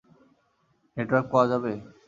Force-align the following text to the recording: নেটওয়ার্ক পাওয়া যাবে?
নেটওয়ার্ক 0.97 1.27
পাওয়া 1.31 1.45
যাবে? 1.51 1.71